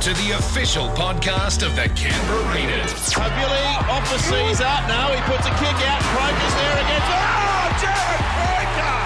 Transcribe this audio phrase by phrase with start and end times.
[0.00, 3.12] to the official podcast of the Canberra Raiders.
[3.12, 4.64] Billy off the Caesar.
[4.88, 6.00] Now he puts a kick out.
[6.00, 7.10] Croker's there against.
[7.12, 8.96] Oh, Jarrod Croker!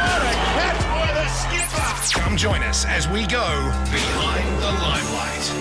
[0.00, 2.18] What a catch by the skipper!
[2.18, 3.46] Come join us as we go
[3.92, 5.52] behind the limelight.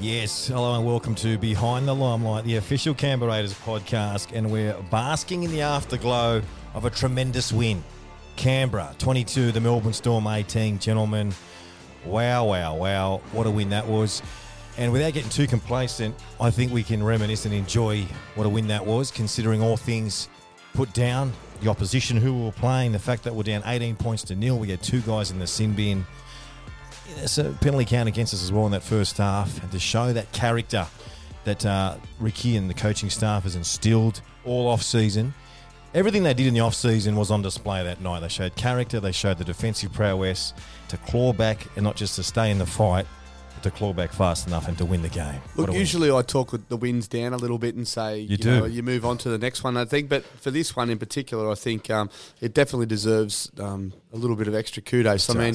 [0.00, 4.74] Yes, hello and welcome to Behind the Limelight, the official Canberra Raiders podcast, and we're
[4.90, 6.40] basking in the afterglow
[6.72, 7.84] of a tremendous win.
[8.36, 11.34] Canberra 22, the Melbourne Storm 18, gentlemen.
[12.06, 13.20] Wow, wow, wow.
[13.32, 14.22] What a win that was.
[14.76, 18.02] And without getting too complacent, I think we can reminisce and enjoy
[18.34, 20.28] what a win that was, considering all things
[20.74, 24.24] put down, the opposition who we were playing, the fact that we're down 18 points
[24.24, 24.58] to nil.
[24.58, 26.04] We had two guys in the sin bin.
[27.16, 29.62] There's a penalty count against us as well in that first half.
[29.62, 30.86] And to show that character
[31.44, 35.34] that uh, Ricky and the coaching staff has instilled all off season.
[35.94, 38.18] Everything they did in the off season was on display that night.
[38.18, 40.52] They showed character, they showed the defensive prowess
[40.88, 43.06] to claw back and not just to stay in the fight,
[43.54, 45.40] but to claw back fast enough and to win the game.
[45.54, 45.78] Look, a win.
[45.78, 48.60] usually I talk the wins down a little bit and say you, do.
[48.60, 49.76] know, you move on to the next one.
[49.76, 53.92] I think, but for this one in particular, I think um, it definitely deserves um,
[54.12, 55.30] a little bit of extra kudos.
[55.30, 55.54] I mean,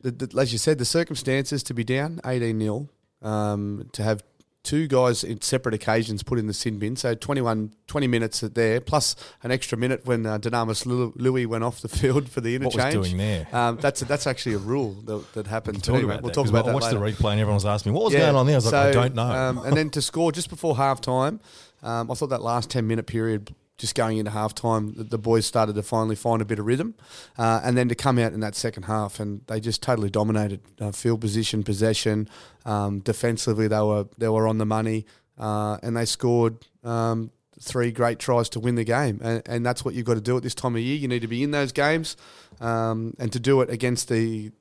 [0.00, 2.88] the, the, as you said, the circumstances to be down eighteen 0
[3.20, 4.22] um, to have
[4.64, 8.80] two guys in separate occasions put in the sin bin, so 21, 20 minutes there,
[8.80, 10.84] plus an extra minute when uh, Dunamis
[11.16, 12.94] Lui went off the field for the interchange.
[12.94, 13.48] What was doing there?
[13.52, 15.92] Um, that's that's actually a rule that, that happened too.
[15.92, 16.04] Talk mate.
[16.04, 16.98] about we'll that, talk about I that watched later.
[16.98, 18.56] the replay and everyone's asking me, what was Yeah, going on there?
[18.56, 19.22] I was like, I don't know.
[19.22, 21.40] Um, and then to score just before half time,
[21.82, 25.18] um, I thought that last 10 minute period, just going into half time, the, the
[25.18, 26.94] boys started to finally find a bit of rhythm.
[27.38, 30.60] Uh, and then to come out in that second half, and they just totally dominated
[30.80, 32.28] uh, field position, possession.
[32.66, 35.06] Um, defensively, they were, they were on the money,
[35.38, 36.66] uh, and they scored.
[36.84, 40.20] Um, Three great tries to win the game, and, and that's what you've got to
[40.20, 40.94] do at this time of year.
[40.94, 42.16] You need to be in those games,
[42.60, 44.52] um, and to do it against the you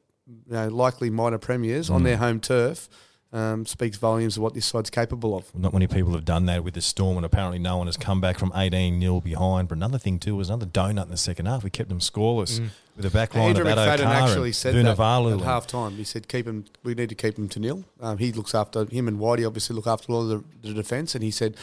[0.48, 1.94] know, likely minor premiers Mm.
[1.94, 2.90] on their home turf
[3.33, 5.53] um, speaks volumes of what this side's capable of.
[5.53, 8.22] Not many people have done that with the Storm, and apparently no one has come
[8.22, 9.67] back from 18 0 behind.
[9.67, 11.64] But another thing, too, was another donut in the second half.
[11.64, 12.61] We kept them scoreless
[12.95, 15.93] with a back line Andrew of McFadden actually and said that at and- half time.
[15.93, 16.65] He said, "Keep him.
[16.83, 19.45] We need to keep him to nil." Um, he looks after him and Whitey.
[19.45, 21.14] Obviously, look after all the, the defence.
[21.14, 21.55] And he said,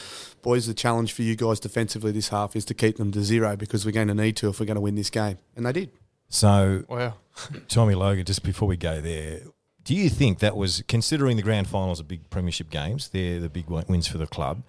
[0.42, 3.56] "Boys, the challenge for you guys defensively this half is to keep them to zero
[3.56, 5.72] because we're going to need to if we're going to win this game." And they
[5.72, 5.90] did.
[6.28, 7.14] So, Wow.
[7.68, 9.40] Tommy Logan, just before we go there,
[9.84, 13.48] do you think that was, considering the grand finals are big premiership games, they're the
[13.48, 14.62] big wins for the club,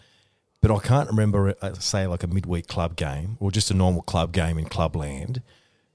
[0.62, 4.02] but I can't remember, uh, say, like a midweek club game or just a normal
[4.02, 5.42] club game in clubland,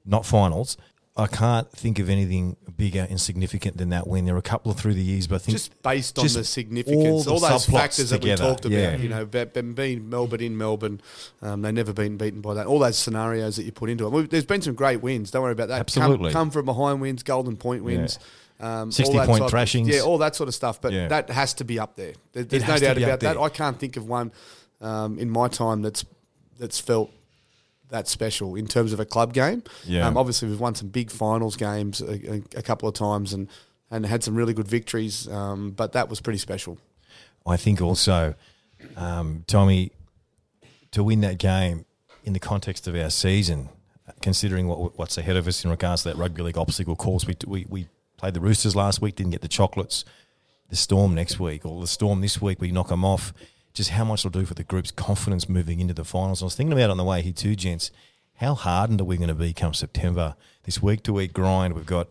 [0.07, 0.77] not finals.
[1.17, 4.25] I can't think of anything bigger and significant than that win.
[4.25, 6.37] There are a couple of through the years, but I think just based on just
[6.37, 8.79] the significance, all all, those factors that we talked about.
[8.79, 8.97] yeah.
[8.97, 11.01] You know, be- be- being Melbourne in Melbourne,
[11.43, 12.67] um, they've never been beaten by that.
[12.67, 14.31] All those scenarios that you put into it.
[14.31, 15.31] There's been some great wins.
[15.33, 15.81] Don't worry about that.
[15.81, 16.31] Absolutely.
[16.31, 18.19] come, come from behind wins, golden point wins.
[18.61, 19.89] Um, 60 all that point type thrashings.
[19.89, 20.81] yeah, all that sort of stuff.
[20.81, 21.09] But Yeah.
[21.09, 22.13] that has to be up there.
[22.33, 23.37] There- There's no doubt about that.
[23.39, 24.33] I can't think of one
[24.81, 26.05] um, in my time that's
[26.59, 27.11] that's felt
[27.89, 29.63] that special in terms of a club game.
[29.85, 30.07] Yeah.
[30.07, 33.49] Um, obviously, we've won some big finals games a, a, a couple of times and,
[33.91, 36.79] and had some really good victories, um, but that was pretty special.
[37.47, 38.35] I think also,
[38.97, 39.91] um, Tommy,
[40.93, 41.85] to win that game
[42.25, 43.71] in the context of our season,
[44.23, 47.35] considering what, what's ahead of us in regards to that rugby league obstacle course, we,
[47.47, 47.87] we, we
[48.21, 50.05] played the Roosters last week, didn't get the chocolates.
[50.69, 53.33] The Storm next week, or the Storm this week, we knock them off.
[53.73, 56.43] Just how much it'll do for the group's confidence moving into the finals.
[56.43, 57.91] I was thinking about it on the way here too, gents.
[58.35, 60.37] How hardened are we going to be come September?
[60.65, 62.09] This week to week grind, we've got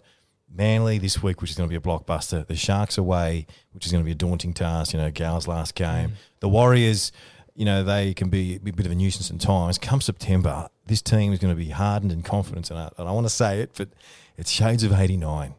[0.51, 2.45] Manly this week, which is going to be a blockbuster.
[2.45, 4.93] The Sharks away, which is going to be a daunting task.
[4.93, 6.09] You know, Gal's last game.
[6.09, 6.13] Mm.
[6.39, 7.11] The Warriors,
[7.55, 9.77] you know, they can be a bit of a nuisance at times.
[9.77, 13.11] Come September, this team is going to be hardened in confidence, and I, and I
[13.11, 13.89] want to say it, but
[14.37, 15.53] it's shades of '89.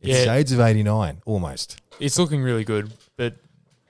[0.00, 0.24] It's Yeah.
[0.24, 1.80] shades of '89, almost.
[1.98, 3.36] It's looking really good, but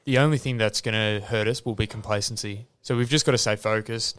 [0.04, 2.66] the only thing that's going to hurt us will be complacency.
[2.82, 4.18] So we've just got to stay focused.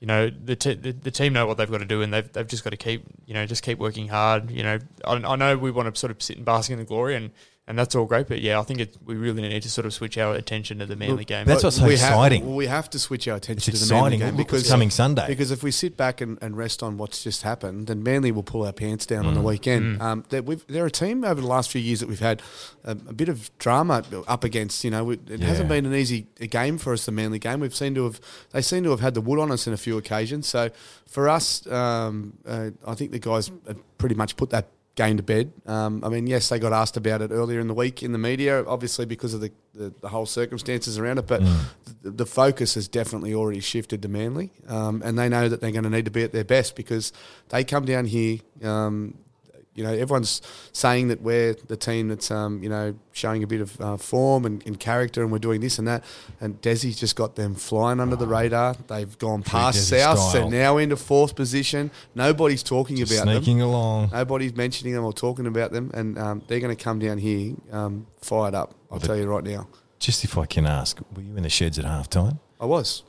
[0.00, 2.30] You know, the, t- the the team know what they've got to do, and they've
[2.32, 4.50] they've just got to keep you know just keep working hard.
[4.50, 6.84] You know, I, I know we want to sort of sit and bask in the
[6.84, 7.30] glory, and,
[7.68, 9.94] and that's all great, but yeah, I think it, we really need to sort of
[9.94, 11.46] switch our attention to the Manly game.
[11.46, 12.42] That's what's so we exciting.
[12.42, 14.68] Have, we have to switch our attention It's to the Manly game Look what's because
[14.70, 15.26] coming Sunday.
[15.28, 18.42] Because if we sit back and, and rest on what's just happened, then Manly will
[18.42, 19.28] pull our pants down Mm.
[19.28, 20.02] on the weekend.
[20.02, 22.42] Um, that we've, they're a team over the last few years that we've had
[22.82, 24.82] a, a bit of drama up against.
[24.82, 25.46] You know, we, it Yeah.
[25.46, 27.06] hasn't been an easy game for us.
[27.06, 28.20] The Manly game, we've seen to have
[28.50, 30.48] they seem to have had the wood on us in a few occasions.
[30.48, 30.70] So
[31.06, 34.66] for us, um, uh, I think the guys have pretty much put that
[34.96, 35.52] game to bed.
[35.66, 38.18] Um, I mean, yes, they got asked about it earlier in the week in the
[38.18, 41.40] media, obviously because of the, the, the whole circumstances around it, but
[42.02, 45.70] the, the focus has definitely already shifted to Manly, um, and they know that they're
[45.70, 47.12] going to need to be at their best because
[47.48, 48.38] they come down here.
[48.62, 49.18] Um,
[49.80, 50.42] you know, everyone's
[50.72, 54.44] saying that we're the team that's, um, you know, showing a bit of uh, form
[54.44, 56.04] and, and character, and we're doing this and that.
[56.38, 58.76] And Desi's just got them flying under the radar.
[58.88, 60.18] They've gone past Desi South.
[60.18, 60.50] style.
[60.50, 61.90] They're now into fourth position.
[62.14, 63.42] Nobody's talking Just about them.
[63.42, 64.10] sneaking along.
[64.12, 67.54] Nobody's mentioning them or talking about them, and um, they're going to come down here
[67.72, 68.74] um, fired up.
[68.90, 69.66] I'll tell you right now.
[69.98, 72.38] Just if I can ask, were you in the sheds at halftime?
[72.60, 73.02] I was.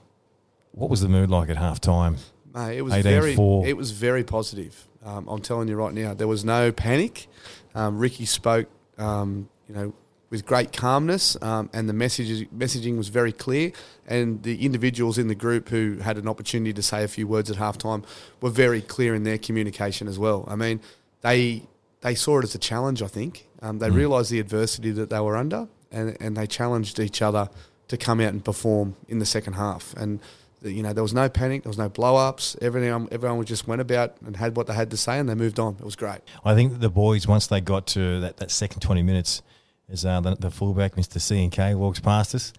[0.71, 2.17] What was the mood like at halftime?
[2.53, 3.03] Mate, it was 18-4.
[3.03, 4.87] very, it was very positive.
[5.03, 7.27] Um, I'm telling you right now, there was no panic.
[7.73, 8.67] Um, Ricky spoke,
[8.97, 9.93] um, you know,
[10.29, 13.71] with great calmness, um, and the message messaging was very clear.
[14.07, 17.51] And the individuals in the group who had an opportunity to say a few words
[17.51, 18.05] at halftime
[18.41, 20.45] were very clear in their communication as well.
[20.47, 20.79] I mean,
[21.21, 21.63] they
[22.01, 23.01] they saw it as a challenge.
[23.01, 26.99] I think um, they realised the adversity that they were under, and and they challenged
[26.99, 27.49] each other
[27.89, 29.93] to come out and perform in the second half.
[29.97, 30.21] And
[30.61, 32.55] you know, there was no panic, there was no blow ups.
[32.61, 35.59] Everyone, everyone just went about and had what they had to say, and they moved
[35.59, 35.75] on.
[35.79, 36.19] It was great.
[36.45, 39.41] I think the boys, once they got to that, that second 20 minutes,
[39.89, 41.19] as uh, the, the fullback, Mr.
[41.19, 42.53] C and K, walks past us.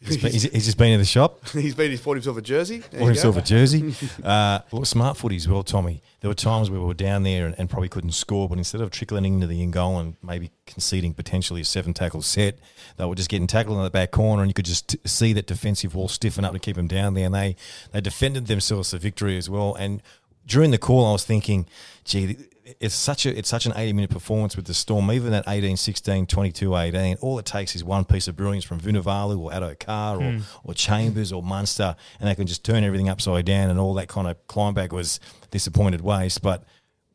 [0.00, 2.42] He's, been, he's, he's just been in the shop, He's been he's bought himself a
[2.42, 2.78] jersey.
[2.90, 3.40] There bought himself go.
[3.40, 3.94] a jersey.
[4.22, 6.02] Uh, well, smart footy as well, Tommy.
[6.20, 8.80] There were times where we were down there and, and probably couldn't score, but instead
[8.80, 12.58] of trickling into the in goal and maybe conceding potentially a seven tackle set,
[12.96, 15.32] they were just getting tackled in the back corner, and you could just t- see
[15.32, 17.26] that defensive wall stiffen up to keep them down there.
[17.26, 17.56] And they,
[17.92, 19.74] they defended themselves to victory as well.
[19.74, 20.02] And
[20.46, 21.66] during the call, I was thinking,
[22.04, 22.36] gee,
[22.80, 25.10] it's such a it's such an 80 minute performance with the Storm.
[25.10, 28.80] Even that 18 16, 22 18, all it takes is one piece of brilliance from
[28.80, 30.38] Vunivalu or Addo Carr or, hmm.
[30.64, 33.70] or Chambers or Munster, and they can just turn everything upside down.
[33.70, 35.20] And all that kind of climb back was
[35.50, 36.42] disappointed waste.
[36.42, 36.64] But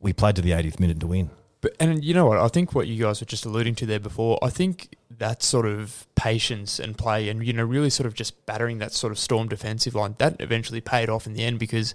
[0.00, 1.30] we played to the 80th minute to win.
[1.60, 2.38] But and you know what?
[2.38, 4.38] I think what you guys were just alluding to there before.
[4.42, 8.44] I think that sort of patience and play, and you know, really sort of just
[8.46, 11.94] battering that sort of storm defensive line, that eventually paid off in the end because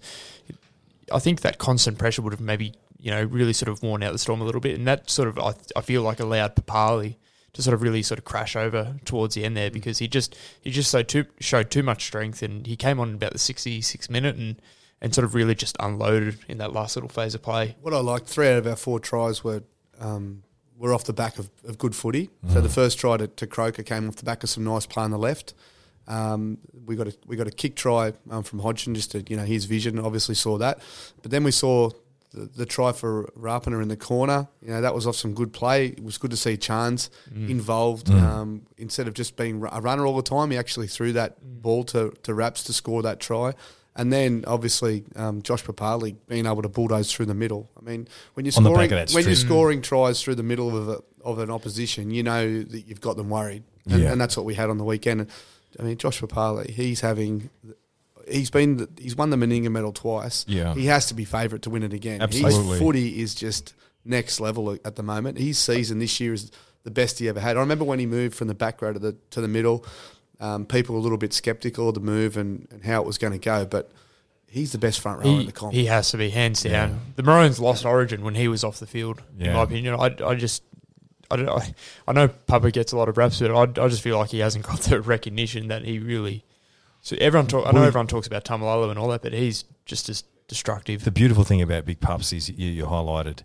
[1.12, 2.74] I think that constant pressure would have maybe
[3.08, 5.30] you know really sort of worn out the storm a little bit, and that sort
[5.30, 7.16] of I, I feel like allowed Papalii
[7.54, 10.36] to sort of really sort of crash over towards the end there because he just
[10.60, 13.82] he just so too showed too much strength, and he came on about the sixty
[13.82, 14.62] six minute and.
[15.00, 17.76] And sort of really just unloaded in that last little phase of play.
[17.82, 19.62] What I liked, three out of our four tries were
[20.00, 20.42] um,
[20.76, 22.32] were off the back of, of good footy.
[22.52, 25.04] So the first try to, to Croker came off the back of some nice play
[25.04, 25.54] on the left.
[26.08, 26.58] Um,
[26.88, 29.44] we got a we got a kick try um, from Hodgson, just to you know
[29.44, 30.00] his vision.
[30.00, 30.80] Obviously saw that,
[31.22, 31.92] but then we saw
[32.34, 34.48] the, the try for Rapana in the corner.
[34.62, 35.88] You know that was off some good play.
[35.88, 40.16] It was good to see Chance involved um, instead of just being a runner all
[40.16, 40.52] the time.
[40.52, 43.54] He actually threw that ball to to Raps to score that try.
[44.00, 47.68] And then obviously um, Josh Papalii being able to bulldoze through the middle.
[47.76, 51.02] I mean, when you're On scoring, when you're scoring tries through the middle of a,
[51.24, 54.12] of an opposition, you know that you've got them worried, and, Yeah.
[54.12, 55.22] and that's what we had on the weekend.
[55.22, 55.30] And,
[55.80, 57.50] I mean, Josh Papalii, he's having,
[58.30, 60.46] he's been, he's won the Meninga medal twice.
[60.48, 60.74] Yeah.
[60.74, 62.22] he has to be favourite to win it again.
[62.22, 62.70] Absolutely.
[62.70, 63.74] his footy is just
[64.06, 65.38] next level at the moment.
[65.38, 66.52] His season this year is
[66.84, 67.58] the best he ever had.
[67.58, 69.86] I remember when he moved from the back row to the to the middle.
[70.40, 73.18] Um, people were a little bit sceptical of the move and, and how it was
[73.18, 73.92] going to go, but
[74.48, 75.74] he's the best front rower in the comp.
[75.74, 77.00] he has to be hands down.
[77.16, 79.22] The Maroons lost Origin when he was off the field.
[79.38, 79.48] Yeah.
[79.48, 80.64] In my opinion, I, I just
[81.30, 81.74] I don't I,
[82.08, 84.40] I know Papa gets a lot of raps, but I, I just feel like he
[84.40, 86.44] hasn't got the recognition that he really.
[87.08, 90.10] So everyone talk, I know everyone talks about Taumalolo and all that, but he's just
[90.10, 91.06] as destructive.
[91.06, 93.44] The beautiful thing about Big Pups is you, you highlighted,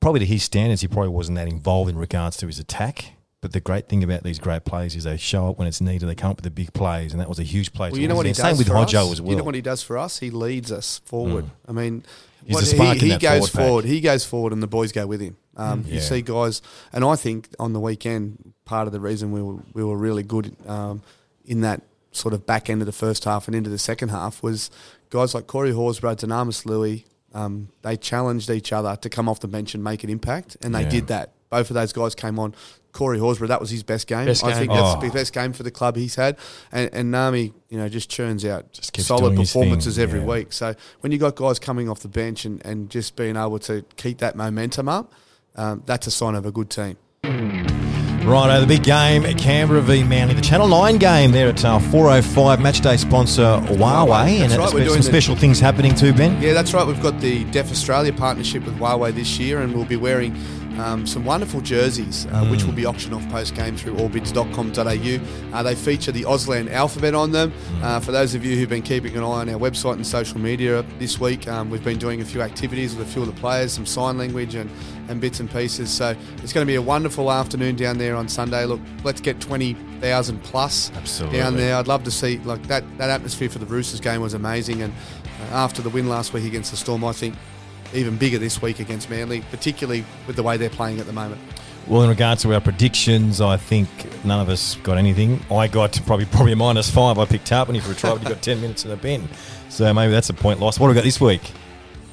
[0.00, 3.16] probably to his standards, he probably wasn't that involved in regards to his attack.
[3.42, 6.06] But the great thing about these great players is they show up when it's needed.
[6.06, 7.90] They come up with the big plays, and that was a huge play.
[7.90, 8.40] Well, you know what he does.
[8.40, 9.30] Same with for Hodjo as well.
[9.30, 10.18] You know what he does for us?
[10.18, 11.50] He leads us forward.
[11.68, 12.02] I mean,
[12.46, 13.84] He's what- the spark in he, he goes forward forward.
[13.84, 15.36] He goes forward, and the boys go with him.
[15.54, 16.00] Um, You Yeah.
[16.00, 16.62] see guys,
[16.94, 20.22] and I think on the weekend, part of the reason we were we were really
[20.22, 21.02] good um,
[21.44, 24.42] in that sort of back end of the first half and into the second half
[24.42, 24.70] was
[25.10, 27.04] guys like Corey Horsburgh, Dunamis Lui.
[27.32, 30.74] Um, they challenged each other to come off the bench and make an impact, and
[30.74, 30.88] they Yeah.
[30.90, 31.32] did that.
[31.48, 32.54] Both of those guys came on.
[32.92, 34.26] Corey Horsburgh, that was his best game.
[34.26, 34.58] Best I game.
[34.58, 35.00] think that's Oh.
[35.00, 36.36] the best game for the club he's had.
[36.72, 40.26] And, and Nami, you know, just churns out Just solid thing, performances every yeah.
[40.26, 40.52] week.
[40.52, 43.84] So when you got guys coming off the bench and, and just being able to
[43.96, 45.12] keep that momentum up,
[45.54, 46.96] um, that's a sign of a good team.
[48.22, 52.58] Righto, the big game, Canberra v Manly, the Channel 9 game there at uh, 4.05,
[52.58, 56.40] matchday sponsor Huawei, and That's uh, right, we're some the- special things happening too, Ben.
[56.40, 56.86] Yeah, that's right.
[56.86, 60.34] We've got the Deaf Australia partnership with Huawei this year, and we'll be wearing
[60.80, 65.56] um, some wonderful jerseys, uh, which will be auctioned off post game through allbids.com.au.
[65.56, 67.52] Uh, they feature the Auslan alphabet on them.
[67.82, 70.38] Uh, for those of you who've been keeping an eye on our website and social
[70.38, 73.40] media this week, um, we've been doing a few activities with a few of the
[73.40, 74.70] players, some sign language and,
[75.08, 75.90] and bits and pieces.
[75.90, 78.64] So it's going to be a wonderful afternoon down there on Sunday.
[78.64, 81.38] Look, let's get 20,000 plus Absolutely.
[81.38, 81.76] down there.
[81.76, 82.84] I'd love to see like that.
[82.98, 86.44] That atmosphere for the Roosters game was amazing, and uh, after the win last week
[86.44, 87.34] against the Storm, I think
[87.94, 91.40] even bigger this week against Manly, particularly with the way they're playing at the moment.
[91.86, 93.88] Well, in regards to our predictions, I think
[94.24, 95.40] none of us got anything.
[95.50, 97.18] I got probably probably a minus five.
[97.18, 99.28] I picked Tapine for a try, but he got 10 minutes in the bin.
[99.70, 100.78] So maybe that's a point lost.
[100.78, 101.50] What have we got this week?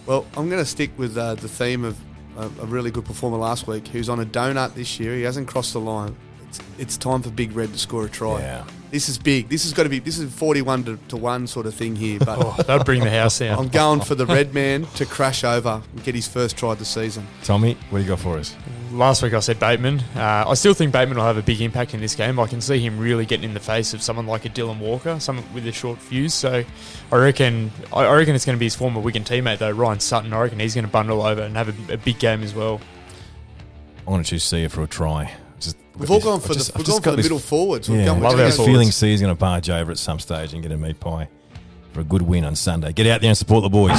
[0.05, 1.99] Well, I'm going to stick with uh, the theme of
[2.37, 5.13] a, a really good performer last week who's on a donut this year.
[5.15, 6.15] He hasn't crossed the line.
[6.47, 8.39] It's, it's time for Big Red to score a try.
[8.39, 8.63] Yeah.
[8.89, 9.49] This is big.
[9.49, 9.99] This has got to be.
[9.99, 12.19] This is 41 to, to one sort of thing here.
[12.19, 13.59] But Oh, that'd bring the house down.
[13.59, 16.79] I'm going for the red man to crash over and get his first try of
[16.79, 17.27] the season.
[17.43, 18.55] Tommy, what do you got for us?
[18.91, 19.99] Last week I said Bateman.
[20.15, 22.39] Uh, I still think Bateman will have a big impact in this game.
[22.39, 25.19] I can see him really getting in the face of someone like a Dylan Walker,
[25.19, 26.33] someone with a short fuse.
[26.33, 26.63] So
[27.11, 29.99] I reckon I I reckon it's going to be his former Wigan teammate though, Ryan
[29.99, 30.31] Sutton.
[30.31, 32.79] I reckon he's going to bundle over and have a, a big game as well.
[33.99, 35.33] I'm going to choose Sia for a try.
[35.59, 37.89] Just, We've all gone for just- the, we've gone for the this- middle forwards.
[37.89, 38.67] We've Yeah, gone I've with got Love our this James.
[38.69, 41.27] feeling Sia's going to barge over at some stage and get a meat pie
[41.93, 42.93] for a good win on Sunday.
[42.93, 43.97] Get out there and support the boys.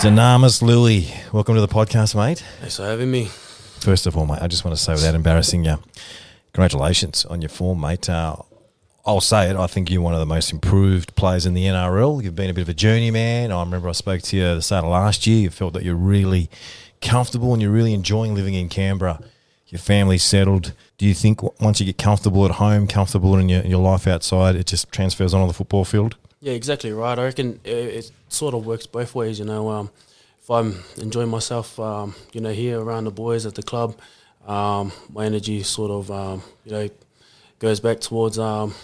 [0.00, 2.44] Dunamis Lui, welcome to the podcast, mate.
[2.60, 3.24] Thanks for having me.
[3.80, 5.78] First of all, mate, I just want to say without embarrassing you,
[6.52, 8.08] congratulations on your form, mate.
[8.08, 8.36] Uh,
[9.06, 9.56] I'll say it.
[9.56, 12.22] I think you're one of the most improved players in the NRL.
[12.22, 13.50] You've been a bit of a journeyman.
[13.52, 15.38] I remember I spoke to you at the start of last year.
[15.40, 16.50] You felt that you're really
[17.00, 19.20] comfortable and you're really enjoying living in Canberra.
[19.68, 20.72] Your family's settled.
[20.96, 24.54] Do you think once you get comfortable at home, comfortable in your, your life outside,
[24.54, 26.16] it just transfers onto the football field?
[26.40, 27.18] Yeah, exactly right.
[27.18, 29.38] I reckon it, it sort of works both ways.
[29.38, 29.90] You know, um,
[30.40, 33.98] if I'm enjoying myself, um, you know, here around the boys at the club,
[34.46, 36.88] um, my energy sort of, um, you know,
[37.58, 38.74] goes back towards, um,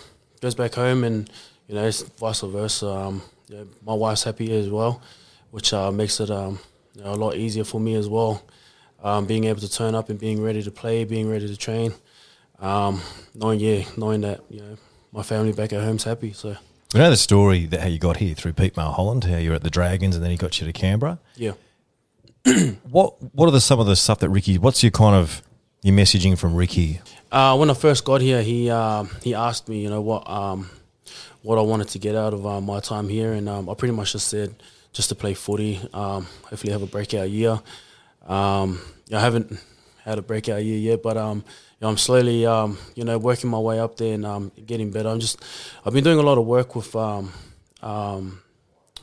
[0.40, 1.30] goes back home, and
[1.68, 2.88] you know, it's vice versa.
[2.88, 3.22] Um,
[3.86, 5.00] my wife's happy as well,
[5.52, 6.30] which uh, makes it
[6.94, 8.42] you know, a lot easier for me as well.
[9.02, 11.92] Um, being able to turn up and being ready to play, being ready to train,
[12.60, 13.02] um,
[13.34, 14.76] knowing yeah, knowing that you know
[15.10, 16.32] my family back at home's happy.
[16.32, 16.56] So
[16.94, 19.56] We know the story that how you got here through Pete Mulholland, how you were
[19.56, 21.18] at the Dragons and then he got you to Canberra.
[21.36, 21.52] yeah.
[22.90, 24.58] What What are the some of the stuff that Ricky?
[24.58, 25.42] What's your kind of
[25.82, 27.00] your messaging from Ricky?
[27.30, 30.70] Uh, when I first got here, he uh, he asked me, you know, what um,
[31.42, 33.94] what I wanted to get out of uh, my time here, and um, I pretty
[33.94, 34.54] much just said
[34.92, 37.60] just to play footy, um, hopefully have a breakout year.
[38.26, 38.80] Um,
[39.12, 39.58] I haven't
[40.04, 41.44] had a breakout year yet, but um, you
[41.80, 45.08] know, I'm slowly, um, you know, working my way up there and um, getting better.
[45.08, 45.42] I'm just,
[45.84, 47.32] I've been doing a lot of work with um,
[47.82, 48.40] um,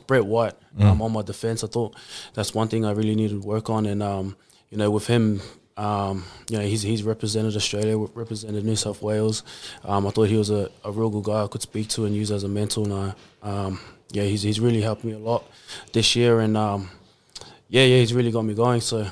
[0.06, 1.62] Brett White um, on my defense.
[1.64, 1.96] I thought
[2.34, 4.36] that's one thing I really needed to work on, and um,
[4.70, 5.40] you know, with him,
[5.80, 9.42] um, you know, he's he's represented Australia, represented New South Wales.
[9.82, 12.14] Um, I thought he was a, a real good guy I could speak to and
[12.14, 12.84] use as a mentor.
[12.84, 15.42] And um, yeah, he's he's really helped me a lot
[15.94, 16.90] this year, and um,
[17.68, 18.82] yeah, yeah, he's really got me going.
[18.82, 19.06] So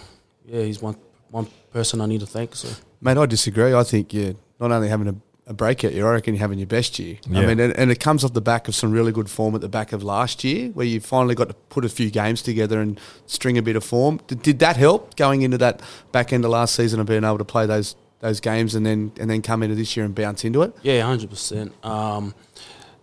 [0.45, 0.97] yeah, he's one
[1.31, 2.55] one person I need to thank.
[2.55, 2.69] So
[3.01, 3.73] Mate, I disagree.
[3.73, 5.15] I think you're not only having a,
[5.49, 7.17] a breakout year, I reckon you're having your best year.
[7.27, 7.41] Yeah.
[7.41, 9.63] I mean, and, and it comes off the back of some really good form at
[9.63, 12.81] the back of last year, where you finally got to put a few games together
[12.81, 14.21] and string a bit of form.
[14.27, 15.81] Did, did that help going into that
[16.13, 19.13] back end of last season and being able to play those those games and then
[19.19, 20.77] and then come into this year and bounce into it?
[20.83, 21.73] Yeah, hundred percent.
[21.85, 22.35] Um,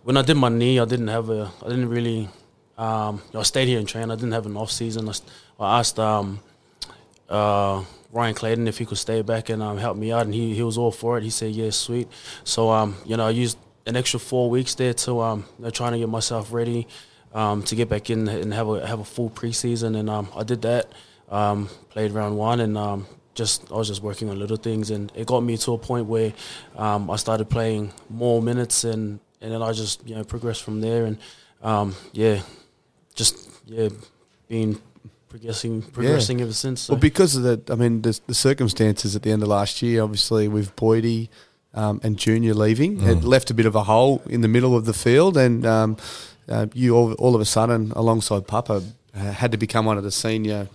[0.04, 2.28] when I did my knee, I didn't have a, I didn't really,
[2.78, 4.12] um, I stayed here and trained.
[4.12, 5.10] I didn't have an off season.
[5.58, 6.38] I asked um,
[7.28, 10.54] uh, Ryan Clayton if he could stay back and um, help me out, and he,
[10.54, 11.24] he was all for it.
[11.24, 12.08] He said, "Yeah, sweet."
[12.44, 15.70] So um, you know, I used an extra four weeks there to um, you know,
[15.70, 16.86] trying to get myself ready
[17.34, 20.42] um, to get back in and have a have a full preseason, and um, I
[20.42, 20.92] did that.
[21.28, 25.12] Um, played round one, and um, just I was just working on little things, and
[25.14, 26.32] it got me to a point where
[26.76, 30.80] um, I started playing more minutes, and and then I just you know progressed from
[30.80, 31.18] there, and
[31.62, 32.40] um, yeah,
[33.14, 33.88] just yeah,
[34.48, 34.80] been
[35.28, 36.82] progressing progressing ever since.
[36.82, 36.94] So.
[36.94, 40.02] Well, because of the, I mean, the, the circumstances at the end of last year,
[40.02, 41.28] obviously with Boydie
[41.74, 44.86] um, and Junior leaving, it left a bit of a hole in the middle of
[44.86, 45.96] the field, and um,
[46.48, 48.82] uh, you all, all of a sudden, alongside Papa,
[49.14, 50.68] uh, had to become one of the senior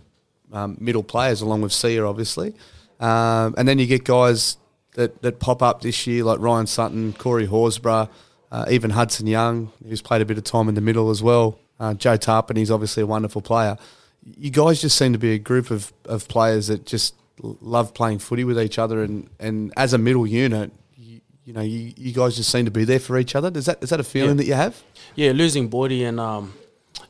[0.54, 2.54] um, middle players, along with Sia, obviously.
[3.00, 4.58] Um, and then you get guys
[4.94, 8.10] that, that pop up this year, like Ryan Sutton, Corey Horsburgh,
[8.52, 11.58] uh, even Hudson Young, who's played a bit of time in the middle as well.
[11.80, 13.78] Uh, Joe Tapine, he's obviously a wonderful player
[14.24, 18.20] you guys just seem to be a group of, of players that just love playing
[18.20, 22.14] footy with each other, and, and as a middle unit, you, you know, you, you
[22.14, 23.52] guys just seem to be there for each other.
[23.58, 24.36] Is that is that a feeling Yeah.
[24.36, 24.84] that you have?
[25.16, 26.54] yeah, losing Bodie and um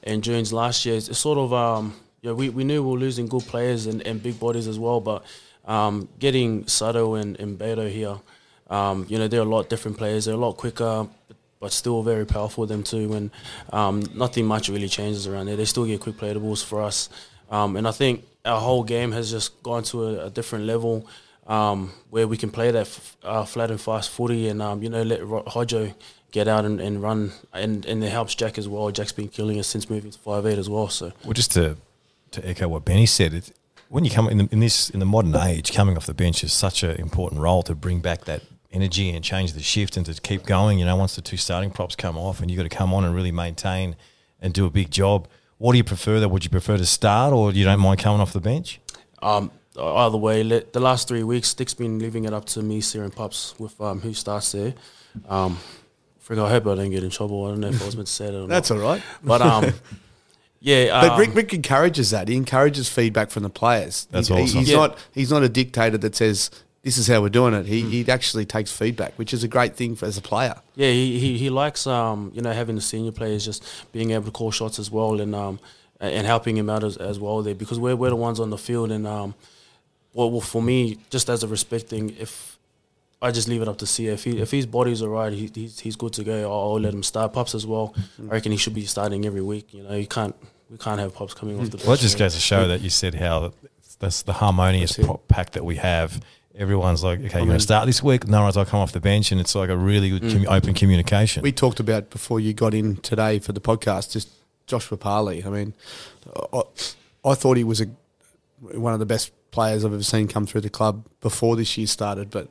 [0.03, 3.27] and Jones last year, it's sort of um yeah we, we knew we were losing
[3.27, 5.23] good players and, and big bodies as well, but
[5.65, 8.17] um getting Sato and, and Beto here,
[8.69, 10.25] um you know they're a lot different players.
[10.25, 11.07] They're a lot quicker,
[11.61, 13.13] but still very powerful them too.
[13.13, 13.31] And
[13.71, 15.55] um nothing much really changes around there.
[15.55, 17.07] They still get quick playables for us,
[17.49, 21.07] um and I think our whole game has just gone to a, a different level.
[21.47, 24.89] Um, where we can play that f- uh, flat and fast footy, and um, you
[24.89, 25.93] know let Ro- Hodjo
[26.31, 28.91] get out and, and run, and, and it helps Jack as well.
[28.91, 30.87] Jack's been killing us since moving to five eight as well.
[30.87, 31.77] So Well, just to
[32.31, 33.51] to echo what Benny said,
[33.89, 36.43] when you come in, the, in this in the modern age, coming off the bench
[36.43, 40.05] is such an important role to bring back that energy and change the shift and
[40.05, 40.79] to keep going.
[40.79, 43.03] You know, once the two starting props come off, and you've got to come on
[43.03, 43.95] and really maintain
[44.41, 45.27] and do a big job.
[45.57, 46.19] What do you prefer?
[46.19, 48.79] That would you prefer to start, or you don't mind coming off the bench?
[49.21, 52.81] um, either way, let, the last three weeks, Dick's been leaving it up to me,
[52.81, 54.73] Sierra and Pups, with um, who starts there.
[55.29, 55.59] Um,
[56.25, 57.45] frig, I hope I don't get in trouble.
[57.45, 58.79] I don't know if I was meant to say that or That's not.
[58.79, 59.03] all right.
[59.23, 59.65] But um,
[60.59, 62.27] yeah, But um, Rick, Rick encourages that.
[62.27, 64.07] He encourages feedback from the players.
[64.11, 64.59] That's He- he- awesome.
[64.59, 64.77] He's Yeah.
[64.77, 64.97] not.
[65.13, 66.49] He's not a dictator that says
[66.83, 67.65] this is how we're doing it.
[67.65, 67.67] Mm.
[67.67, 70.55] He he actually takes feedback, which is a great thing for as a player.
[70.75, 74.25] Yeah, he, he, he likes um you know having the senior players just being able
[74.25, 75.59] to call shots as well and um
[75.99, 78.57] and helping him out as, as well there because we're we're the ones on the
[78.57, 79.35] field and um
[80.13, 82.57] well, well for me just as a respect thing if
[83.21, 85.79] I just leave it up to see if he if his body's alright he, he's
[85.79, 88.57] he's good to go I'll, I'll let him start pops as well I reckon he
[88.57, 90.35] should be starting every week you know you can't
[90.71, 92.81] we can't have pops coming off the bench Well, it just goes to show that
[92.81, 93.53] you said how
[93.99, 96.19] that's the harmonious That's pack that we have.
[96.55, 98.27] Everyone's like, okay, you're going to start this week.
[98.27, 100.73] No one's like, come off the bench, and it's like a really good commu- open
[100.73, 101.41] communication.
[101.43, 104.11] We talked about before you got in today for the podcast.
[104.11, 104.29] Just
[104.67, 105.43] Joshua Parley.
[105.45, 105.73] I mean,
[106.53, 106.61] I,
[107.23, 107.85] I thought he was a
[108.59, 111.87] one of the best players I've ever seen come through the club before this year
[111.87, 112.47] started, but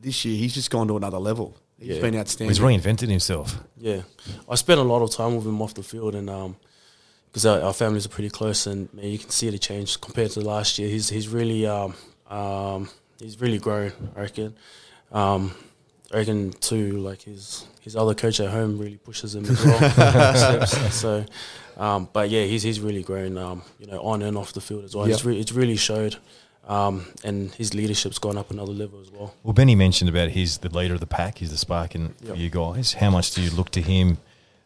[0.00, 1.56] this year he's just gone to another level.
[1.78, 2.00] He's Yeah.
[2.02, 2.50] been outstanding.
[2.50, 3.58] He's reinvented himself.
[3.78, 4.02] Yeah,
[4.48, 6.56] I spent a lot of time with him off the field, and um,
[7.26, 10.32] because our, our families are pretty close, and man, you can see the change compared
[10.32, 10.88] to last year.
[10.88, 11.94] He's he's really um,
[12.28, 12.88] um,
[13.20, 13.92] he's really grown.
[14.16, 14.54] I reckon.
[15.12, 15.54] Um,
[16.12, 20.66] I reckon too, like his his other coach at home really pushes him as well.
[20.90, 21.24] So,
[21.76, 23.36] um, but yeah, he's he's really grown.
[23.38, 25.06] Um, you know, on and off the field as well.
[25.06, 26.16] It's re- it's really showed.
[26.66, 29.34] Um, and his leadership's gone up another level as well.
[29.42, 31.38] Well, Benny mentioned about he's the leader of the pack.
[31.38, 32.36] He's the spark in Yep.
[32.38, 32.94] you guys.
[32.94, 34.16] How much do you look to him,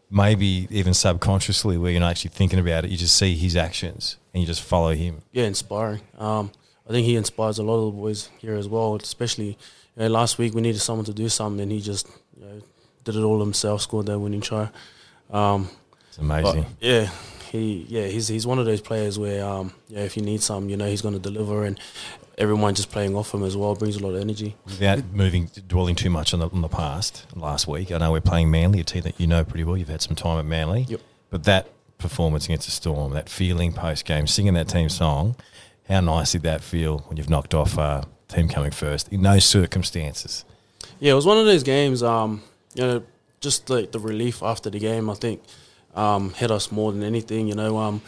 [0.09, 2.93] maybe even subconsciously, where you're not actually thinking about it?
[2.93, 5.23] You just see his actions and you just follow him.
[5.33, 6.01] yeah, inspiring.
[6.19, 6.53] Um,
[6.89, 8.97] I think he inspires a lot of the boys here as well.
[8.97, 9.57] Especially you
[9.97, 12.63] know, last week, we needed someone to do something, and he just you know,
[13.05, 13.83] did it all himself.
[13.83, 14.71] Scored that winning try.
[15.31, 15.69] Um,
[16.09, 16.67] It's amazing.
[16.81, 17.11] yeah,
[17.53, 20.71] he yeah he's he's one of those players where um, yeah if you need something,
[20.71, 21.79] you know he's going to deliver, and
[22.39, 24.57] everyone just playing off him as well brings a lot of energy.
[24.65, 28.21] Without moving, dwelling too much on the, on the past, last week, I know we're
[28.21, 29.77] playing Manly, a team that you know pretty well.
[29.77, 30.87] You've had some time at Manly.
[30.89, 31.01] Yep.
[31.31, 31.67] But that
[31.99, 35.35] performance against the Storm, that feeling post game, singing that team song,
[35.89, 39.45] how nice did that feel when you've knocked off a team coming first in those
[39.45, 40.45] circumstances?
[41.01, 42.03] Yeah, it was one of those games.
[42.03, 42.43] Um,
[42.75, 43.03] you know,
[43.41, 45.43] just like the relief after the game, I think
[45.95, 47.49] um, hit us more than anything.
[47.49, 48.03] You know, um,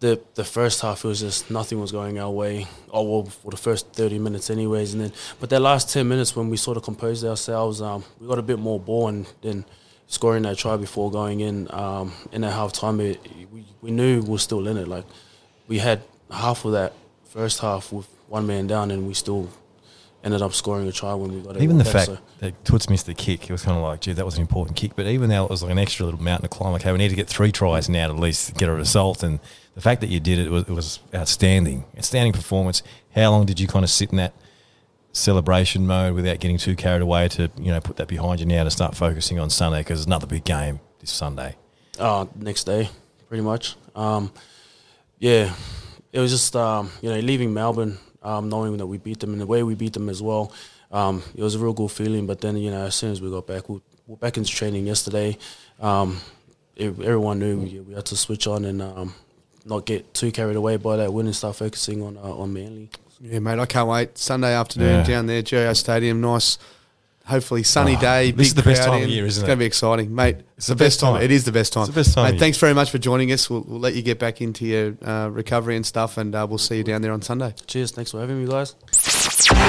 [0.00, 2.66] the the first half it was just nothing was going our way.
[2.90, 6.36] Oh well, for the first thirty minutes, anyways, and then but that last ten minutes
[6.36, 9.64] when we sort of composed ourselves, um, we got a bit more ball and then
[10.06, 12.98] scoring that try before going in um, in that half time.
[12.98, 13.18] We
[13.80, 14.88] we knew we were still in it.
[14.88, 15.04] Like
[15.68, 16.92] we had half of that
[17.36, 19.50] first half with one man down, and we still
[20.24, 21.62] ended up scoring a try when we got it.
[21.62, 24.00] Even the back, fact so- that Toots missed the kick, it was kind of like,
[24.00, 24.96] gee, that was an important kick.
[24.96, 27.10] But even though it was like an extra little mountain to climb, okay, we need
[27.10, 29.22] to get three tries now to at least get a result.
[29.22, 29.38] And
[29.74, 31.84] the fact that you did it was, it was outstanding.
[31.96, 32.82] Outstanding performance.
[33.14, 34.32] How long did you kind of sit in that
[35.12, 38.64] celebration mode without getting too carried away to, you know, put that behind you now
[38.64, 39.80] to start focusing on Sunday?
[39.80, 41.54] Because it's another big game this Sunday.
[41.98, 42.88] Uh, next day,
[43.28, 43.76] pretty much.
[43.94, 44.32] Um,
[45.18, 45.54] yeah,
[46.16, 49.40] it was just um, you know leaving Melbourne, um, knowing that we beat them and
[49.40, 50.52] the way we beat them as well.
[50.90, 52.26] Um, it was a real good feeling.
[52.26, 54.86] But then you know as soon as we got back, we were back into training
[54.86, 55.36] yesterday.
[55.80, 56.20] Um,
[56.78, 59.14] ev- everyone knew we, we had to switch on and um,
[59.64, 62.88] not get too carried away by that win and start focusing on uh, on Manly.
[63.20, 64.16] Yeah, mate, I can't wait.
[64.18, 65.04] Sunday afternoon Yeah.
[65.04, 66.58] down there, GIO Stadium, nice,
[67.26, 68.30] hopefully sunny Oh, day.
[68.30, 69.40] this is the best crowd time of year, isn't It's it?
[69.40, 70.36] It's going to be exciting, mate.
[70.56, 71.22] It's, the best time.
[71.22, 71.82] It is the best time.
[71.84, 72.40] It's the best time of Mate, year.
[72.40, 73.50] thanks very much for joining us.
[73.50, 76.58] We'll, we'll let you get back into your uh, recovery and stuff, and uh, we'll
[76.58, 77.54] see you down there on Sunday.
[77.66, 78.74] Cheers, thanks for having me, guys.
[78.76, 79.60] What strength,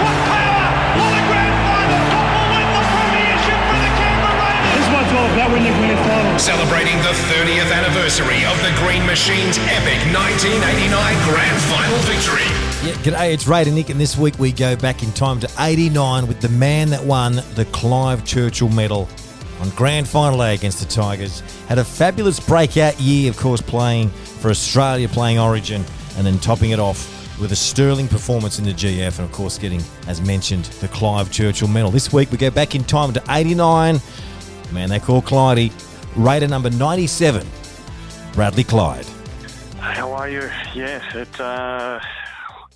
[0.00, 1.98] what power, what a grand final!
[2.12, 4.78] Top will win the premiership for the Canberra Raiders.
[4.78, 6.38] This one's all about winning winning final.
[6.38, 10.86] Celebrating the 30th anniversary of the Green Machine's epic 1989
[11.26, 12.46] Grand Final victory.
[12.82, 16.26] Yeah, g'day, it's Ray Nick, and this week we go back in time to 89
[16.26, 19.06] with the man that won the Clive Churchill Medal
[19.60, 21.40] on grand final day against the Tigers.
[21.68, 25.84] Had a fabulous breakout year, of course, playing for Australia, playing Origin,
[26.16, 29.58] and then topping it off with a sterling performance in the GF, and of course,
[29.58, 31.90] getting, as mentioned, the Clive Churchill Medal.
[31.90, 34.00] This week we go back in time to 89.
[34.72, 35.70] Man they call Clydey,
[36.16, 37.46] Raider number 97,
[38.32, 39.04] Bradley Clyde.
[39.80, 40.50] How are you?
[40.74, 41.38] Yes, it.
[41.38, 42.00] Uh,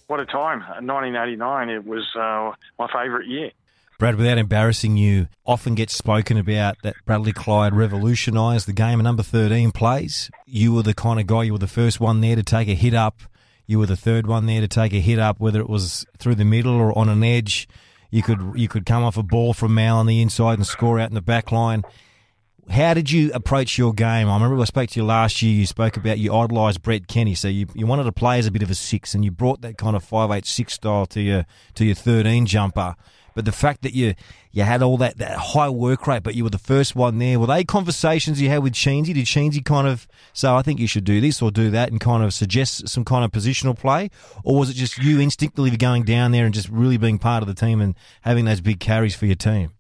[0.07, 0.61] what a time!
[0.61, 1.69] 1989.
[1.69, 3.51] It was uh, my favourite year.
[3.99, 9.05] Brad, without embarrassing you, often gets spoken about that Bradley Clyde revolutionised the game of
[9.05, 10.31] number 13 plays.
[10.47, 12.75] You were the kind of guy, you were the first one there to take a
[12.75, 13.21] hit up.
[13.67, 16.35] You were the third one there to take a hit up, whether it was through
[16.35, 17.69] the middle or on an edge.
[18.11, 21.01] You could you could come off a ball from Mal on the inside and score
[21.01, 21.83] out in the back line.
[22.71, 24.29] How did you approach your game?
[24.29, 25.55] I remember I spoke to you last year.
[25.55, 28.51] You spoke about you idolised Brett Kenny, so you, you wanted to play as a
[28.51, 31.21] bit of a six, and you brought that kind of five eight six style to
[31.21, 32.97] your to your thirteen jumper.
[33.35, 34.15] But the fact that you
[34.53, 37.41] you had all that, that high work rate, but you were the first one there,
[37.41, 39.13] were they conversations you had with Sheensy?
[39.13, 42.01] Did Sheensy kind of say, I think you should do this or do that and
[42.01, 44.11] kind of suggest some kind of positional play?
[44.45, 47.49] Or was it just you instinctively going down there and just really being part of
[47.49, 49.73] the team and having those big carries for your team?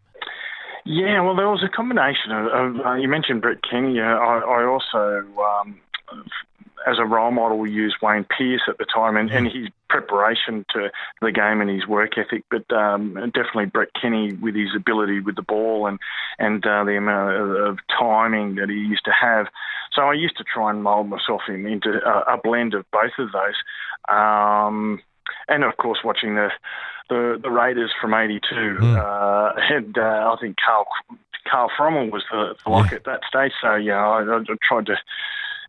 [0.84, 2.46] Yeah, well, there was a combination of.
[2.46, 4.00] of uh, you mentioned Brett Kenny.
[4.00, 5.80] Uh, I, I also um,
[6.86, 10.90] as a role model, used Wayne Pearce at the time and, and his preparation to
[11.22, 15.36] the game and his work ethic, but um, definitely Brett Kenny with his ability with
[15.36, 15.98] the ball and
[16.38, 19.46] and uh, the amount of, of timing that he used to have.
[19.92, 23.12] So I used to try and mould myself in, into a, a blend of both
[23.18, 23.54] of those.
[24.08, 25.00] Um,
[25.48, 26.50] and of course, watching the
[27.08, 28.96] the, the Raiders from '82, mm.
[28.96, 30.86] uh, and uh, I think Carl
[31.50, 32.96] Carl Frommel was the, the lock yeah.
[32.96, 33.52] at that stage.
[33.60, 34.96] So yeah, I, I tried to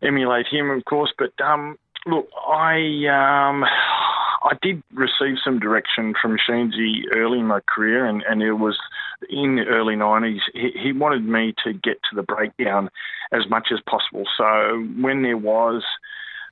[0.01, 1.13] emulate him, of course.
[1.17, 2.77] But um, look, I
[3.09, 3.65] um,
[4.45, 8.77] I did receive some direction from Sheensy early in my career, and, and it was
[9.27, 10.39] in the early 90s.
[10.53, 12.89] He, he wanted me to get to the breakdown
[13.31, 14.25] as much as possible.
[14.37, 15.83] So when there was,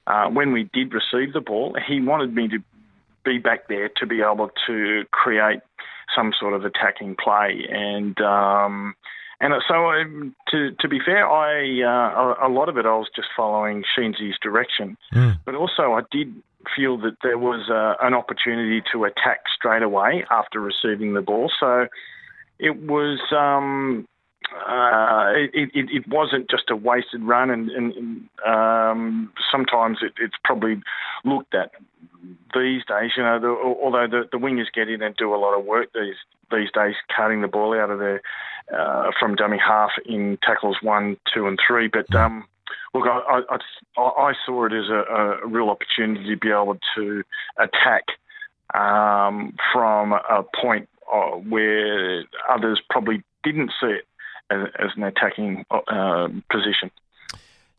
[0.08, 2.58] uh, when we did receive the ball, he wanted me to
[3.24, 5.60] be back there to be able to create
[6.16, 7.66] some sort of attacking play.
[7.70, 8.96] And um,
[9.40, 13.10] and so, um, to to be fair, I uh, a, lot of it I was
[13.16, 15.38] just following Sheensy's direction, mm.
[15.46, 16.34] but also I did
[16.76, 21.52] feel that there was uh, an opportunity to attack straight away after receiving the ball.
[21.60, 21.88] So
[22.60, 23.20] it was.
[23.32, 24.08] Um,
[24.68, 30.36] uh, it, it, it, wasn't just a wasted run, and, and um, sometimes it, it's
[30.44, 30.82] probably
[31.26, 31.72] looked at
[32.54, 33.12] these days.
[33.18, 35.90] You know, the, although the, the wingers get in and do a lot of work
[35.94, 36.16] these
[36.52, 38.22] these days, cutting the ball out of there
[38.76, 41.88] uh, from dummy half in tackles one, two, and three.
[41.88, 42.46] But um,
[42.94, 47.24] look, I, I, I, saw it as a, a, real opportunity to be able to
[47.58, 48.04] attack
[48.74, 54.08] um, from a point uh, where others probably didn't see it
[54.50, 56.92] as, as an attacking uh, position.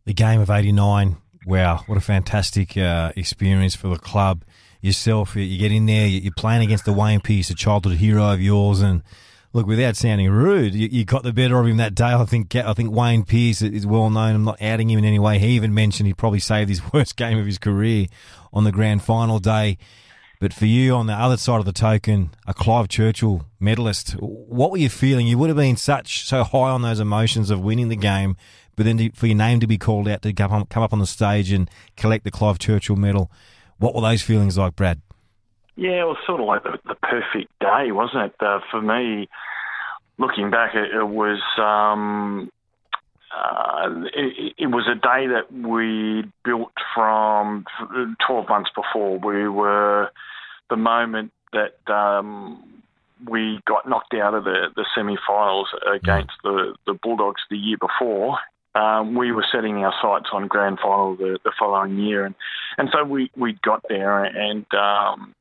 [0.05, 1.16] The game of '89.
[1.46, 4.44] Wow, what a fantastic uh, experience for the club.
[4.81, 8.40] Yourself, you get in there, you're playing against the Wayne Pearce, a childhood hero of
[8.40, 9.03] yours, and
[9.55, 12.12] look, without sounding rude, you, you, got the better of him that day.
[12.12, 14.35] I think I think Wayne Pearce is well known.
[14.35, 15.38] I'm not outing him in any way.
[15.38, 18.07] He even mentioned he probably saved his worst game of his career
[18.53, 19.79] on the grand final day.
[20.44, 24.70] But for you, on the other side of the token, a Clive Churchill medalist, what
[24.70, 25.26] were you feeling?
[25.26, 28.37] You would have been such so high on those emotions of winning the game,
[28.76, 30.98] but then to, for your name to be called out to come, come up on
[30.98, 33.30] the stage and collect the Clive Churchill medal,
[33.78, 35.00] what were those feelings like, Brad?
[35.76, 38.35] Yeah, it was sort of like the, the perfect day, wasn't it?
[38.38, 39.30] Uh, for me,
[40.18, 42.50] looking back, it, it was um,
[43.35, 47.64] uh, it, it, was a day that we built from
[48.26, 49.18] 12 months before.
[49.18, 50.11] We were
[50.70, 52.83] the moment that um,
[53.29, 58.38] we got knocked out of the, the semi-finals against the, the Bulldogs the year before.
[58.74, 62.35] Um, we were setting our sights on grand final the, the following year, and
[62.77, 65.33] and so we we got there, and um,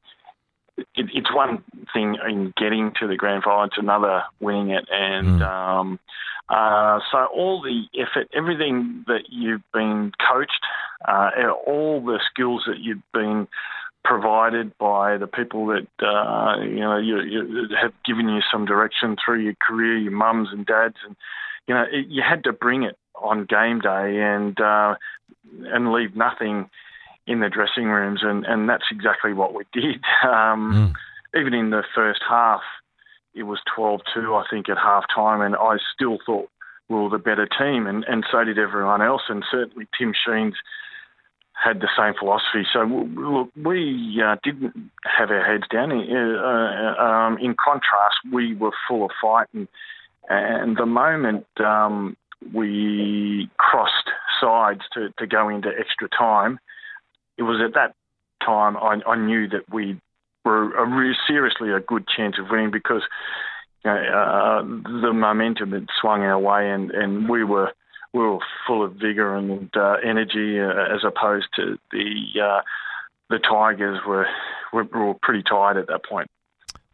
[0.78, 4.86] it, it's one thing in getting to the grand final; it's another winning it.
[4.92, 5.48] And mm.
[5.48, 6.00] um,
[6.48, 10.52] uh, so, all the effort, everything that you've been coached,
[11.08, 11.32] uh,
[11.66, 13.48] all the skills that you've been
[14.04, 19.16] provided by the people that uh, you know you, you have given you some direction
[19.24, 21.16] through your career, your mums and dads, and
[21.68, 24.96] you know it, you had to bring it on game day and uh,
[25.66, 26.70] and leave nothing
[27.26, 30.02] in the dressing rooms, and, and that's exactly what we did.
[30.24, 31.40] Um, mm.
[31.40, 32.62] Even in the first half,
[33.34, 36.50] it was 12 2, I think, at half time, and I still thought
[36.88, 40.54] we were the better team, and, and so did everyone else, and certainly Tim Sheens
[41.64, 42.68] had the same philosophy.
[42.74, 45.92] So, look, we uh, didn't have our heads down.
[45.92, 49.68] Uh, uh, um, in contrast, we were full of fight, and,
[50.30, 52.18] and the moment um,
[52.54, 54.10] we crossed
[54.42, 56.60] sides to, to go into extra time,
[57.38, 57.96] it was at that
[58.46, 60.00] time I, I knew that we
[60.44, 63.04] were a seriously a good chance of winning because
[63.86, 64.62] you know, uh,
[65.02, 67.72] the momentum had swung our way and, and we were
[68.14, 72.62] we were full of vigour and uh, energy uh, as opposed to the uh,
[73.30, 74.28] the Tigers were,
[74.72, 76.30] were, were pretty tired at that point.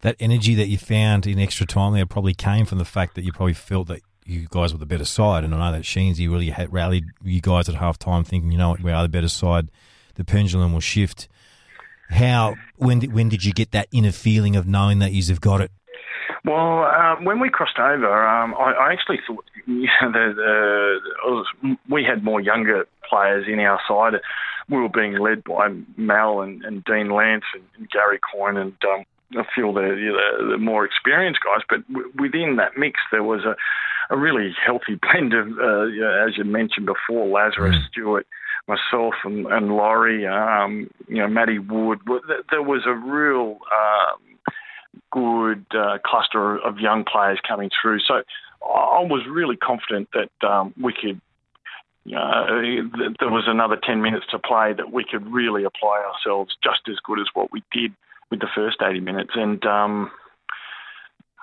[0.02, 3.24] that energy that you found in extra time there probably came from the fact that
[3.24, 5.44] you probably felt that you guys were the better side.
[5.44, 8.58] And I know that Sheensy really had rallied you guys at half time thinking, you
[8.58, 9.70] know what, we are the better side.
[10.16, 11.28] The pendulum will shift.
[12.10, 15.62] How, when did, when did you get that inner feeling of knowing that you've got
[15.62, 15.72] it?
[16.46, 21.00] Well, uh, when we crossed over, um, I, I, actually thought you know, the, the,
[21.26, 21.46] was,
[21.90, 24.14] we had more younger players in our side.
[24.70, 28.74] We were being led by Mal and, and Dean Lance and, and Gary Coyne and
[28.86, 29.06] um,
[29.38, 31.64] a few of the, the, the, more experienced guys.
[31.68, 33.56] But w- within that mix, there was a,
[34.14, 37.88] a really healthy blend of, uh, you know, as you mentioned before, Lazarus mm.
[37.92, 38.28] Stuart,
[38.68, 42.00] myself, and, and Laurie, um, you know, Matty Wood.
[42.50, 44.29] There was a real um,
[45.12, 48.00] good uh, cluster of young players coming through.
[48.00, 48.24] So
[48.64, 51.22] I was really confident that um, we could.
[52.08, 52.48] Uh,
[53.20, 56.96] there was another 10 minutes to play that we could really apply ourselves just as
[57.04, 57.94] good as what we did
[58.32, 59.32] with the first 80 minutes.
[59.36, 60.12] And um,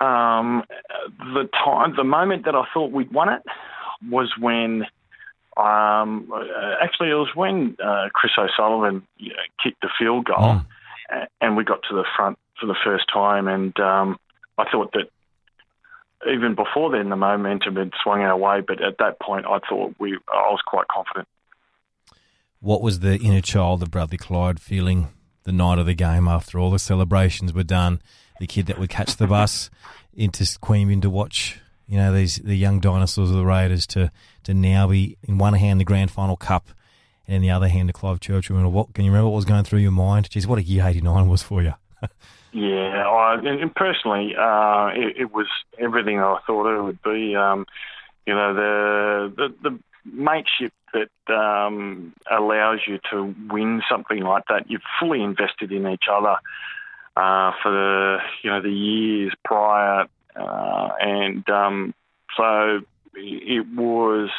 [0.01, 0.63] um,
[1.19, 3.43] the time, the moment that I thought we'd won it
[4.09, 4.83] was when,
[5.55, 6.31] um,
[6.81, 10.65] actually, it was when uh, Chris O'Sullivan you know, kicked the field goal, mm.
[11.39, 13.47] and we got to the front for the first time.
[13.47, 14.17] And um,
[14.57, 15.09] I thought that
[16.31, 18.61] even before then, the momentum had swung our way.
[18.61, 21.27] But at that point, I thought we, I was quite confident.
[22.59, 25.09] What was the inner child of Bradley Clyde feeling
[25.43, 28.01] the night of the game after all the celebrations were done?
[28.39, 29.69] The kid that would catch the bus
[30.13, 34.11] into Queanbeyan to watch, you know, these the young dinosaurs of the Raiders to
[34.43, 36.69] to now be in one hand the grand final cup
[37.27, 38.69] and in the other hand the Clive Churchill.
[38.71, 40.29] What can you remember what was going through your mind?
[40.29, 41.73] Geez, what a year eighty nine was for you.
[42.57, 45.45] Yeah, I, and personally, uh, it, it, was
[45.77, 47.35] everything I thought it would be.
[47.35, 47.67] Um,
[48.25, 49.79] you know, the the, the
[50.11, 54.71] mateship that um, allows you to win something like that.
[54.71, 56.37] You're fully invested in each other
[57.15, 61.93] uh, for the you know the years prior, uh, and um,
[62.35, 62.79] so
[63.13, 64.31] it was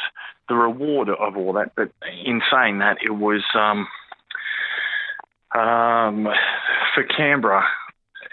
[0.49, 1.71] the reward of all that.
[1.73, 1.93] But
[2.25, 3.45] in saying that, it was.
[3.55, 3.87] Um,
[5.51, 6.27] um,
[6.93, 7.65] for Canberra,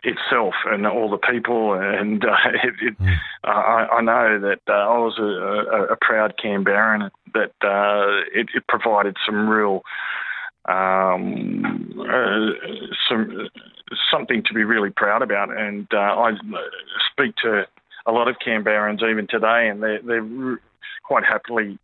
[0.06, 1.74] itself and all the people.
[1.74, 3.16] And uh, it, it, mm.
[3.44, 8.22] uh, I, I, know that uh, I was a, a, a, proud Canberran that uh,
[8.32, 9.82] it, it, provided some real.
[10.68, 12.50] Um, uh,
[13.08, 13.48] some
[14.10, 16.32] something to be really proud about, and uh, I
[17.12, 17.68] speak to
[18.04, 20.18] a lot of Canberrans even today, and they they
[21.04, 21.78] quite happily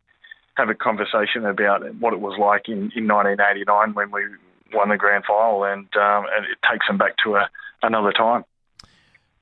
[0.55, 4.23] have a conversation about what it was like in, in 1989 when we
[4.75, 7.49] won the grand final, and um, and it takes them back to a
[7.83, 8.45] another time.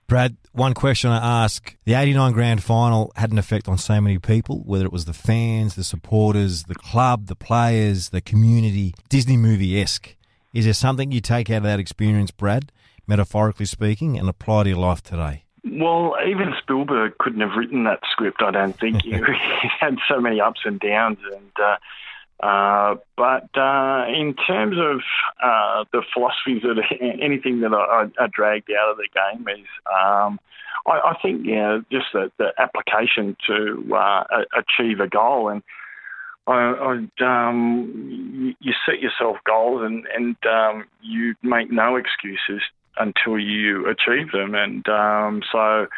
[0.07, 4.19] Brad, one question I ask the 89 grand final had an effect on so many
[4.19, 9.37] people, whether it was the fans, the supporters, the club, the players, the community, Disney
[9.37, 10.17] movie esque.
[10.53, 12.73] Is there something you take out of that experience, Brad,
[13.07, 15.45] metaphorically speaking, and apply to your life today?
[15.65, 19.03] Well, even Spielberg couldn't have written that script, I don't think.
[19.05, 21.77] he had so many ups and downs, and uh,
[22.43, 25.01] uh, but uh, in terms of
[25.43, 26.83] uh, the philosophies that
[27.21, 30.41] anything that I, I, dragged out of the game is, um,
[30.87, 34.25] I, I, think you know, just the, the application to uh,
[34.57, 35.63] achieve a goal, and
[36.47, 42.63] I, um, you, set yourself goals, and, and um, you make no excuses
[42.97, 45.89] until you achieve them, and um, so.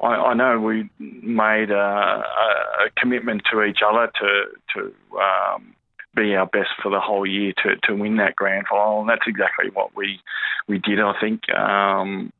[0.00, 5.74] I, I, know we made a, a, commitment to each other to to um,
[6.14, 9.26] be our best for the whole year to, to win that grand final, and that's
[9.26, 10.20] exactly what we
[10.66, 11.00] we did.
[11.00, 12.32] I think um,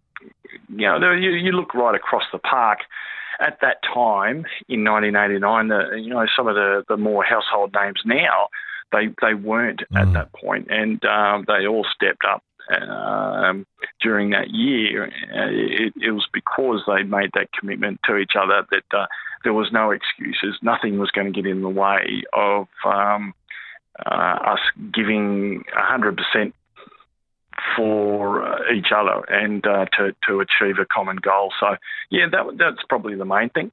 [0.68, 2.80] you know you, you look right across the park.
[3.40, 8.00] At that time in 1989, the, you know some of the, the more household names
[8.04, 8.48] now
[8.92, 10.00] they they weren't mm.
[10.00, 13.66] at that point, and um, they all stepped up um,
[14.00, 15.04] during that year.
[15.04, 19.06] It, it, was because they made that commitment to each other that uh,
[19.44, 20.58] there was no excuses.
[20.62, 23.34] Nothing was going to get in the way of um,
[24.04, 24.60] uh, us
[24.92, 26.52] giving 100%
[27.76, 31.52] for uh, each other and uh, to, to achieve a common goal.
[31.60, 31.76] So,
[32.10, 33.72] yeah, that, that's probably the main thing.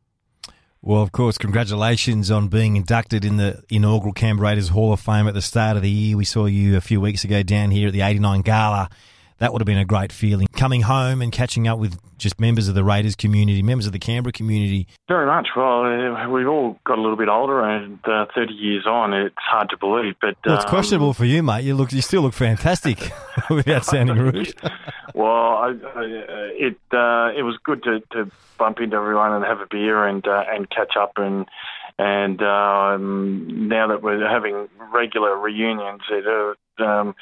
[0.81, 5.27] Well, of course, congratulations on being inducted in the inaugural Canberra Raiders Hall of Fame
[5.27, 6.15] at the start of the year.
[6.15, 8.89] We saw you a few weeks ago down here at the 89 Gala
[9.39, 10.47] that would have been a great feeling.
[10.55, 13.99] Coming home and catching up with just members of the Raiders community, members of the
[13.99, 14.87] Canberra community.
[15.07, 15.49] Very much.
[15.55, 19.35] Well, uh, we've all got a little bit older, and uh, 30 years on, it's
[19.37, 20.15] hard to believe.
[20.21, 21.63] But well, it's um, questionable for you, mate.
[21.65, 23.11] You look, you still look fantastic,
[23.49, 24.53] without sounding rude.
[25.13, 26.03] well, I, I,
[26.53, 30.25] it uh, it was good to, to bump into everyone and have a beer and
[30.27, 31.45] uh, and catch up and.
[31.97, 37.15] And um, now that we're having regular reunions, it, uh, um,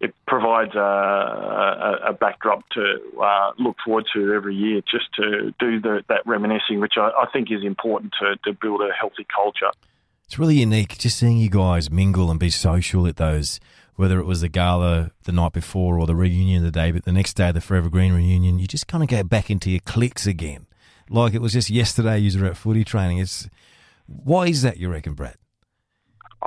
[0.00, 5.52] it provides a, a, a backdrop to uh, look forward to every year, just to
[5.58, 9.26] do the, that reminiscing, which I, I think is important to, to build a healthy
[9.34, 9.70] culture.
[10.24, 13.60] It's really unique just seeing you guys mingle and be social at those,
[13.96, 17.12] whether it was the gala the night before or the reunion the day, but the
[17.12, 20.26] next day, the Forever Green reunion, you just kind of get back into your cliques
[20.26, 20.66] again.
[21.10, 23.18] Like it was just yesterday you were at footy training.
[23.18, 23.50] It's
[24.06, 25.34] Why is that, you reckon, Brad?
[26.42, 26.46] I,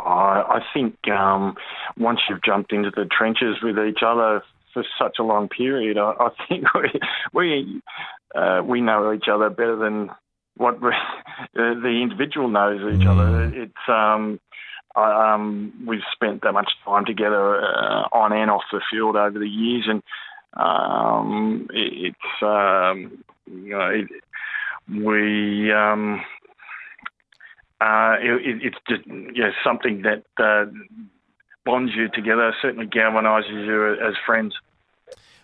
[0.53, 1.55] I think um,
[1.97, 6.11] once you've jumped into the trenches with each other for such a long period, I,
[6.19, 6.99] I think we
[7.33, 7.81] we,
[8.35, 10.11] uh, we know each other better than
[10.55, 10.93] what we, uh,
[11.55, 13.49] the individual knows each other.
[13.49, 13.53] Mm.
[13.55, 14.39] It's um,
[14.95, 19.39] I, um, we've spent that much time together uh, on and off the field over
[19.39, 20.03] the years, and
[20.53, 24.07] um, it, it's um, you know it,
[24.87, 25.71] we.
[25.71, 26.21] Um,
[27.83, 29.01] uh, it, it's just
[29.35, 30.71] yeah, something that uh,
[31.65, 34.55] bonds you together, certainly galvanises you as friends.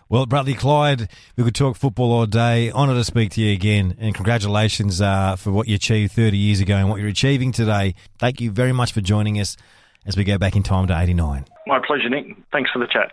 [0.08, 2.70] Well, Bradley Clyde, we could talk football all day.
[2.72, 6.60] Honour to speak to you again, and congratulations uh, for what you achieved 30 years
[6.60, 7.94] ago and what you're achieving today.
[8.18, 9.56] Thank you very much for joining us
[10.06, 11.44] as we go back in time to 89.
[11.66, 12.36] My pleasure, Nick.
[12.52, 13.12] Thanks for the chat.